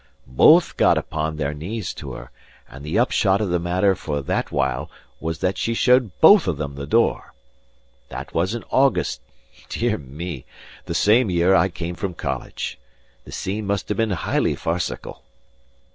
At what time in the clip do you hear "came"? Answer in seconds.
11.69-11.93